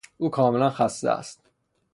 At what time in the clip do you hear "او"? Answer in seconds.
0.17-0.29